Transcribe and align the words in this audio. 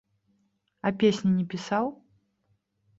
А 0.87 0.93
песні 1.05 1.31
не 1.37 1.45
пісаў? 1.55 1.85